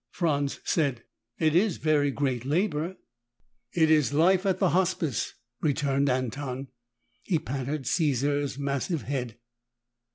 [0.09, 1.03] Franz said,
[1.37, 2.97] "It is very great labor."
[3.71, 6.69] "It is life at the Hospice," returned Anton.
[7.21, 9.37] He patted Caesar's massive head.